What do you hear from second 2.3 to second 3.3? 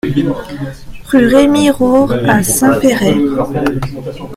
Saint-Péray